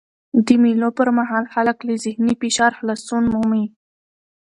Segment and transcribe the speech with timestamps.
[0.45, 3.65] د مېلو پر مهال خلک له ذهني فشار خلاصون مومي.